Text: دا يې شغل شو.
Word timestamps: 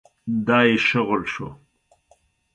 دا 0.47 0.59
يې 0.67 0.75
شغل 0.87 1.21
شو. 1.33 1.47